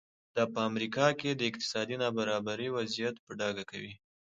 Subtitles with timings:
[0.35, 3.93] دا په امریکا کې د اقتصادي نابرابرۍ وضعیت په ډاګه کوي.